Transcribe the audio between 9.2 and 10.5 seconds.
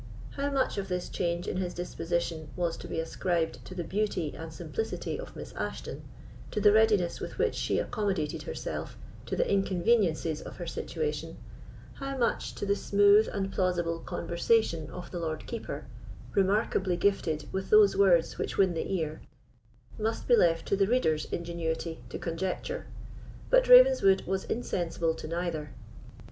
to the inconveniences